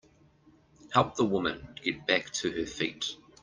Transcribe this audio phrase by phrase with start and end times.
[0.93, 3.17] Help the woman get back to her feet.